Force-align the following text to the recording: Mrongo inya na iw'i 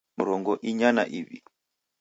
Mrongo 0.17 0.51
inya 0.69 0.89
na 0.95 1.03
iw'i 1.17 1.39